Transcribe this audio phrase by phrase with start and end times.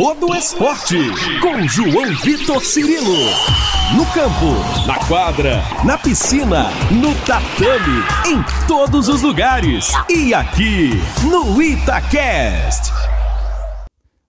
[0.00, 0.96] todo esporte.
[1.42, 3.18] Com João Vitor Cirilo.
[3.94, 9.92] No campo, na quadra, na piscina, no tatame, em todos os lugares.
[10.08, 10.92] E aqui,
[11.22, 12.90] no Itacast.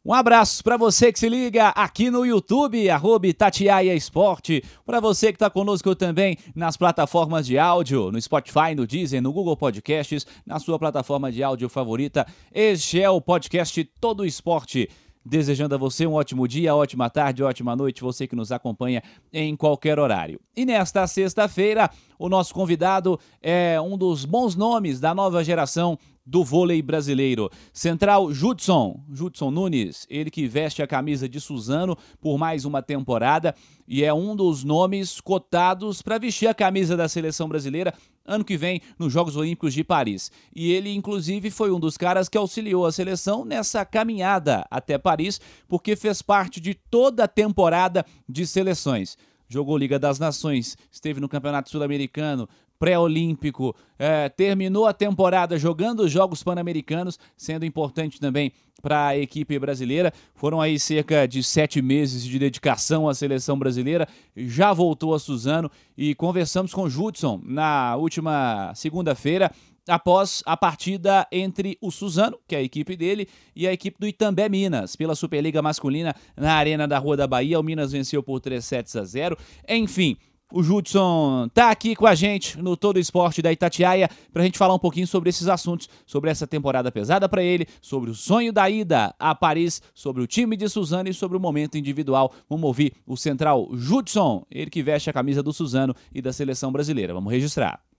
[0.03, 5.27] Um abraço para você que se liga aqui no YouTube, arroba Tatiaia Esporte, para você
[5.27, 10.27] que está conosco também nas plataformas de áudio, no Spotify, no Deezer, no Google Podcasts,
[10.45, 12.27] na sua plataforma de áudio favorita.
[12.53, 14.89] Este é o podcast Todo Esporte.
[15.23, 19.55] Desejando a você um ótimo dia, ótima tarde, ótima noite, você que nos acompanha em
[19.55, 20.39] qualquer horário.
[20.55, 26.43] E nesta sexta-feira, o nosso convidado é um dos bons nomes da nova geração do
[26.43, 27.49] vôlei brasileiro.
[27.73, 33.55] Central Judson, Judson Nunes, ele que veste a camisa de Suzano por mais uma temporada
[33.87, 37.93] e é um dos nomes cotados para vestir a camisa da seleção brasileira
[38.25, 40.31] ano que vem nos Jogos Olímpicos de Paris.
[40.55, 45.41] E ele, inclusive, foi um dos caras que auxiliou a seleção nessa caminhada até Paris,
[45.67, 49.17] porque fez parte de toda a temporada de seleções
[49.51, 52.47] jogou Liga das Nações, esteve no Campeonato Sul-Americano,
[52.81, 58.51] pré-olímpico, é, terminou a temporada jogando os Jogos Pan-Americanos, sendo importante também
[58.81, 60.11] para a equipe brasileira.
[60.33, 64.07] Foram aí cerca de sete meses de dedicação à seleção brasileira.
[64.35, 69.51] Já voltou a Suzano e conversamos com o Judson na última segunda-feira
[69.87, 74.07] após a partida entre o Suzano, que é a equipe dele, e a equipe do
[74.07, 77.59] Itambé Minas, pela Superliga Masculina na Arena da Rua da Bahia.
[77.59, 79.37] O Minas venceu por 3 sets a 0.
[79.69, 80.17] Enfim,
[80.51, 84.57] o Judson tá aqui com a gente no Todo Esporte da Itatiaia para a gente
[84.57, 88.51] falar um pouquinho sobre esses assuntos, sobre essa temporada pesada para ele, sobre o sonho
[88.51, 92.33] da ida a Paris, sobre o time de Suzano e sobre o momento individual.
[92.49, 96.71] Vamos ouvir o central Judson, ele que veste a camisa do Suzano e da seleção
[96.71, 97.13] brasileira.
[97.13, 97.90] Vamos registrar.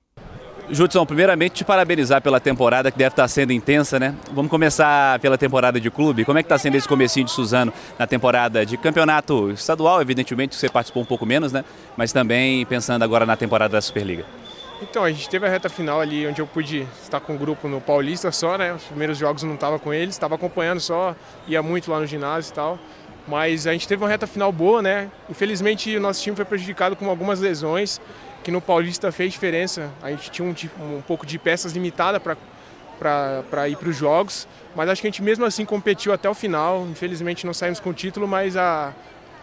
[0.74, 4.14] Judson, primeiramente te parabenizar pela temporada que deve estar sendo intensa, né?
[4.32, 6.24] Vamos começar pela temporada de clube.
[6.24, 10.56] Como é que está sendo esse comecinho de Suzano na temporada de campeonato estadual, evidentemente
[10.56, 11.62] você participou um pouco menos, né?
[11.94, 14.24] Mas também pensando agora na temporada da Superliga.
[14.80, 17.68] Então, a gente teve a reta final ali onde eu pude estar com o grupo
[17.68, 18.72] no Paulista só, né?
[18.72, 21.14] Os primeiros jogos não estava com eles, estava acompanhando só,
[21.46, 22.78] ia muito lá no ginásio e tal.
[23.28, 25.10] Mas a gente teve uma reta final boa, né?
[25.28, 28.00] Infelizmente o nosso time foi prejudicado com algumas lesões
[28.42, 29.90] que no Paulista fez diferença.
[30.02, 30.54] A gente tinha um,
[30.96, 35.22] um pouco de peças limitada para ir para os jogos, mas acho que a gente
[35.22, 36.86] mesmo assim competiu até o final.
[36.90, 38.92] Infelizmente não saímos com o título, mas a,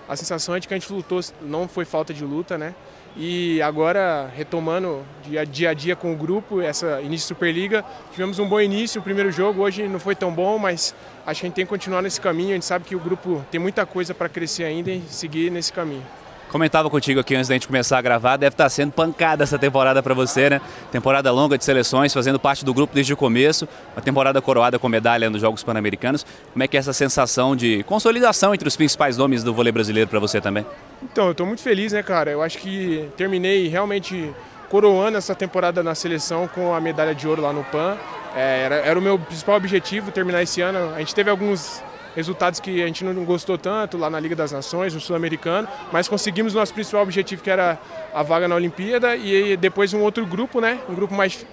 [0.07, 2.73] a sensação é de que a gente lutou, não foi falta de luta, né?
[3.15, 8.47] E agora, retomando dia, dia a dia com o grupo, essa início Superliga, tivemos um
[8.47, 10.93] bom início, o primeiro jogo hoje não foi tão bom, mas
[11.25, 13.43] acho que a gente tem que continuar nesse caminho, a gente sabe que o grupo
[13.51, 16.05] tem muita coisa para crescer ainda e seguir nesse caminho.
[16.49, 20.01] Comentava contigo aqui antes da gente começar a gravar, deve estar sendo pancada essa temporada
[20.01, 20.61] para você, né?
[20.91, 24.89] Temporada longa de seleções, fazendo parte do grupo desde o começo, uma temporada coroada com
[24.89, 26.25] medalha nos Jogos Pan-Americanos.
[26.51, 30.09] Como é que é essa sensação de consolidação entre os principais nomes do vôlei brasileiro
[30.09, 30.65] para você também?
[31.03, 32.31] Então, eu estou muito feliz, né, cara?
[32.31, 34.33] Eu acho que terminei realmente
[34.69, 37.95] coroando essa temporada na seleção com a medalha de ouro lá no PAN.
[38.35, 40.95] É, era, era o meu principal objetivo terminar esse ano.
[40.95, 41.83] A gente teve alguns
[42.19, 46.07] resultados que a gente não gostou tanto lá na Liga das Nações, no Sul-Americano, mas
[46.07, 47.79] conseguimos nosso principal objetivo, que era
[48.13, 50.79] a vaga na Olimpíada, e depois um outro grupo, né?
[50.89, 51.45] Um grupo mais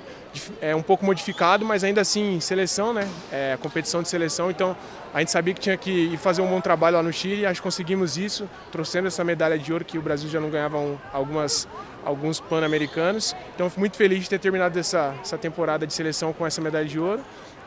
[0.60, 3.08] é um pouco modificado, mas ainda assim seleção, né?
[3.32, 4.50] É, competição de seleção.
[4.50, 4.76] Então
[5.14, 7.46] a gente sabia que tinha que ir fazer um bom trabalho lá no Chile.
[7.46, 10.78] Acho que conseguimos isso, trouxendo essa medalha de ouro que o Brasil já não ganhava
[10.78, 11.66] um, algumas
[12.04, 13.34] alguns pan-americanos.
[13.54, 16.98] Então muito feliz de ter terminado essa, essa temporada de seleção com essa medalha de
[16.98, 17.22] ouro.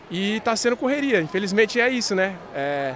[0.10, 1.22] E está sendo correria.
[1.22, 2.36] Infelizmente é isso, né?
[2.54, 2.96] É,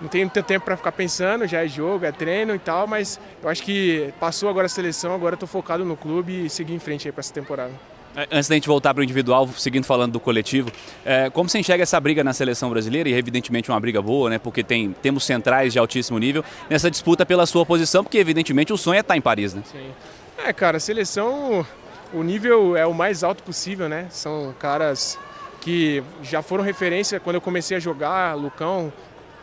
[0.00, 3.20] não tenho muito tempo para ficar pensando, já é jogo, é treino e tal, mas
[3.42, 6.78] eu acho que passou agora a seleção, agora estou focado no clube e seguir em
[6.78, 7.72] frente aí para essa temporada.
[8.16, 10.70] É, antes da gente voltar para o individual, seguindo falando do coletivo,
[11.04, 13.08] é, como você enxerga essa briga na seleção brasileira?
[13.08, 14.38] E evidentemente uma briga boa, né?
[14.38, 18.76] Porque tem, temos centrais de altíssimo nível nessa disputa pela sua posição, porque evidentemente o
[18.76, 19.62] sonho é estar em Paris, né?
[19.70, 19.90] Sim.
[20.38, 21.66] É, cara, a seleção,
[22.12, 24.06] o nível é o mais alto possível, né?
[24.10, 25.18] São caras
[25.64, 28.92] que já foram referência quando eu comecei a jogar, Lucão,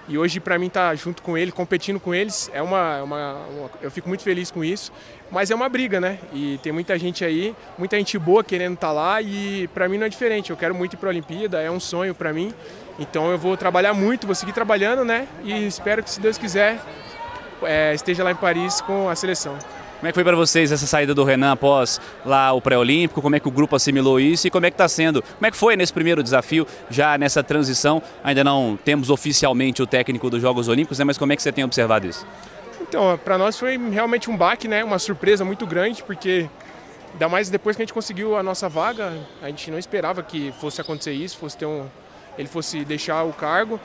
[0.07, 3.33] e hoje para mim estar tá junto com ele, competindo com eles, é uma, uma,
[3.33, 4.91] uma, eu fico muito feliz com isso,
[5.31, 6.19] mas é uma briga, né?
[6.31, 9.97] E tem muita gente aí, muita gente boa querendo estar tá lá e para mim
[9.97, 10.51] não é diferente.
[10.51, 12.53] Eu quero muito ir para a Olimpíada, é um sonho para mim.
[12.99, 15.27] Então eu vou trabalhar muito, vou seguir trabalhando, né?
[15.43, 16.79] E espero que se Deus quiser
[17.63, 19.57] é, esteja lá em Paris com a seleção.
[20.01, 23.21] Como é que foi para vocês essa saída do Renan após lá o pré-olímpico?
[23.21, 25.21] Como é que o grupo assimilou isso e como é que está sendo?
[25.21, 28.01] Como é que foi nesse primeiro desafio, já nessa transição?
[28.23, 31.05] Ainda não temos oficialmente o técnico dos Jogos Olímpicos, né?
[31.05, 32.25] mas como é que você tem observado isso?
[32.81, 34.83] Então, para nós foi realmente um baque, né?
[34.83, 36.49] Uma surpresa muito grande, porque
[37.13, 40.51] ainda mais depois que a gente conseguiu a nossa vaga, a gente não esperava que
[40.59, 41.85] fosse acontecer isso, fosse ter um,
[42.39, 43.79] ele fosse deixar o cargo,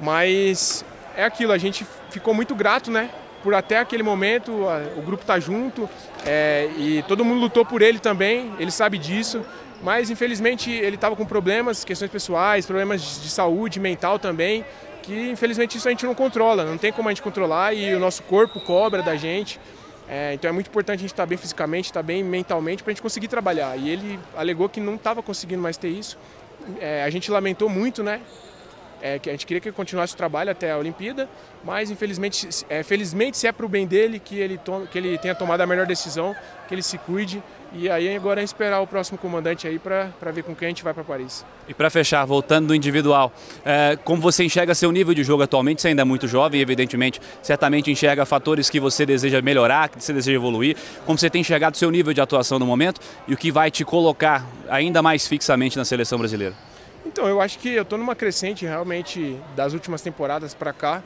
[0.00, 0.84] mas
[1.16, 3.08] é aquilo, a gente ficou muito grato, né?
[3.42, 4.52] Por até aquele momento,
[4.96, 5.88] o grupo tá junto
[6.26, 9.44] é, e todo mundo lutou por ele também, ele sabe disso.
[9.82, 14.64] Mas infelizmente ele estava com problemas, questões pessoais, problemas de saúde mental também,
[15.02, 17.98] que infelizmente isso a gente não controla, não tem como a gente controlar e o
[17.98, 19.58] nosso corpo cobra da gente.
[20.06, 22.82] É, então é muito importante a gente estar tá bem fisicamente, estar tá bem mentalmente
[22.82, 23.76] para a gente conseguir trabalhar.
[23.76, 26.18] E ele alegou que não estava conseguindo mais ter isso.
[26.78, 28.20] É, a gente lamentou muito, né?
[29.02, 31.28] É, que a gente queria que ele continuasse o trabalho até a Olimpíada,
[31.64, 34.60] mas infelizmente, é, felizmente se é para o bem dele que ele,
[34.90, 36.36] que ele tenha tomado a melhor decisão,
[36.68, 37.42] que ele se cuide
[37.72, 40.82] e aí agora é esperar o próximo comandante aí para ver com quem a gente
[40.82, 41.44] vai para Paris.
[41.68, 43.32] E para fechar, voltando do individual,
[43.64, 45.80] é, como você enxerga seu nível de jogo atualmente?
[45.80, 50.12] Você ainda é muito jovem, evidentemente, certamente enxerga fatores que você deseja melhorar, que você
[50.12, 50.76] deseja evoluir.
[51.06, 53.84] Como você tem enxergado seu nível de atuação no momento e o que vai te
[53.84, 56.69] colocar ainda mais fixamente na seleção brasileira?
[57.04, 61.02] Então, eu acho que eu estou numa crescente realmente das últimas temporadas para cá,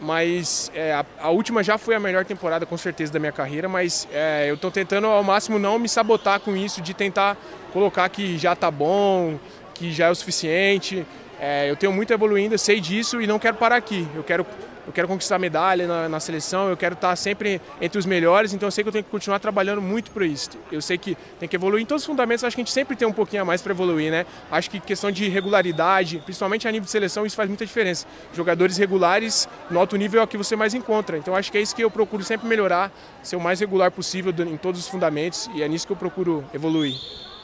[0.00, 3.68] mas é, a, a, última já foi a melhor temporada com certeza da minha carreira,
[3.68, 7.36] mas é, eu estou tentando ao máximo não me sabotar com isso, de tentar
[7.72, 9.38] colocar que já está bom,
[9.74, 11.06] que já é o suficiente.
[11.40, 14.06] É, eu tenho muito evoluindo, sei disso e não quero parar aqui.
[14.14, 14.44] Eu quero
[14.88, 18.66] eu quero conquistar medalha na, na, seleção, eu quero estar sempre entre os melhores, então
[18.66, 20.48] eu sei que eu tenho que continuar trabalhando muito para isso.
[20.72, 22.96] Eu sei que tem que evoluir em todos os fundamentos, acho que a gente sempre
[22.96, 24.24] tem um pouquinho a mais para evoluir, né?
[24.50, 28.06] Acho que questão de regularidade, principalmente a nível de seleção, isso faz muita diferença.
[28.32, 31.60] Jogadores regulares no alto nível é o que você mais encontra, então acho que é
[31.60, 32.90] isso que eu procuro sempre melhorar,
[33.22, 36.42] ser o mais regular possível em todos os fundamentos e é nisso que eu procuro
[36.54, 36.94] evoluir.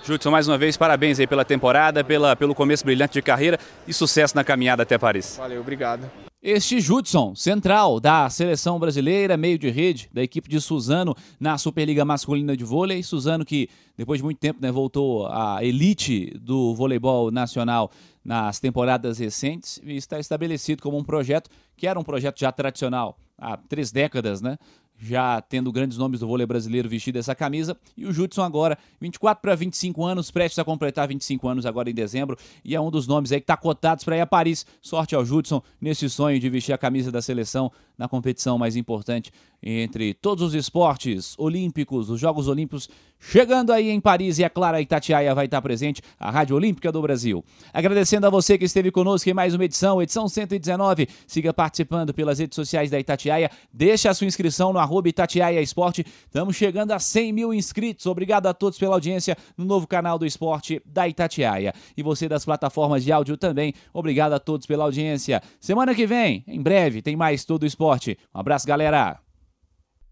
[0.02, 3.92] Judson, mais uma vez, parabéns aí pela temporada, pela, pelo começo brilhante de carreira e
[3.92, 5.36] sucesso na caminhada até Paris.
[5.36, 6.10] Valeu, obrigado.
[6.46, 12.04] Este Judson, central da seleção brasileira, meio de rede, da equipe de Suzano na Superliga
[12.04, 13.02] Masculina de Vôlei.
[13.02, 17.90] Suzano que, depois de muito tempo, né, voltou à elite do voleibol nacional
[18.22, 21.48] nas temporadas recentes e está estabelecido como um projeto
[21.78, 24.58] que era um projeto já tradicional há três décadas, né?
[24.98, 27.76] Já tendo grandes nomes do vôlei brasileiro vestido essa camisa.
[27.96, 31.94] E o Judson agora, 24 para 25 anos, prestes a completar 25 anos agora em
[31.94, 32.36] dezembro.
[32.64, 34.64] E é um dos nomes aí que está cotados para ir a Paris.
[34.80, 39.32] Sorte ao Judson nesse sonho de vestir a camisa da seleção na competição mais importante
[39.64, 42.88] entre todos os esportes olímpicos, os Jogos Olímpicos,
[43.18, 47.00] chegando aí em Paris e a Clara Itatiaia vai estar presente, a Rádio Olímpica do
[47.00, 47.42] Brasil.
[47.72, 51.08] Agradecendo a você que esteve conosco em mais uma edição, edição 119.
[51.26, 56.04] Siga participando pelas redes sociais da Itatiaia, deixe a sua inscrição no arroba Itatiaia Esporte.
[56.26, 58.04] Estamos chegando a 100 mil inscritos.
[58.04, 61.72] Obrigado a todos pela audiência no novo canal do esporte da Itatiaia.
[61.96, 65.42] E você das plataformas de áudio também, obrigado a todos pela audiência.
[65.58, 68.18] Semana que vem, em breve, tem mais Todo Esporte.
[68.34, 69.23] Um abraço, galera!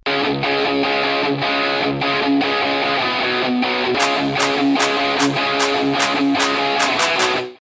[0.04, 0.44] Thank
[2.44, 2.51] you.